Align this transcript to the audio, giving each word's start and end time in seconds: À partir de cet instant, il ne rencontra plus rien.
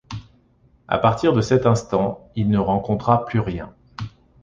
À 0.87 0.97
partir 0.97 1.31
de 1.31 1.41
cet 1.41 1.67
instant, 1.67 2.27
il 2.35 2.49
ne 2.49 2.57
rencontra 2.57 3.23
plus 3.23 3.39
rien. 3.39 3.71